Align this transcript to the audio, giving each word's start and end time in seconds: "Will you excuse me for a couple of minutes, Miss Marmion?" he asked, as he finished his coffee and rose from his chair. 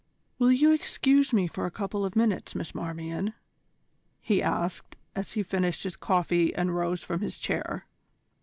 "Will 0.39 0.51
you 0.51 0.71
excuse 0.71 1.31
me 1.31 1.45
for 1.45 1.67
a 1.67 1.69
couple 1.69 2.03
of 2.03 2.15
minutes, 2.15 2.55
Miss 2.55 2.73
Marmion?" 2.73 3.35
he 4.19 4.41
asked, 4.41 4.95
as 5.15 5.33
he 5.33 5.43
finished 5.43 5.83
his 5.83 5.95
coffee 5.95 6.55
and 6.55 6.75
rose 6.75 7.03
from 7.03 7.21
his 7.21 7.37
chair. 7.37 7.85